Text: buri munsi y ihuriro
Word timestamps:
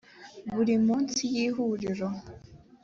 buri 0.53 0.73
munsi 0.85 1.21
y 1.33 1.35
ihuriro 1.45 2.07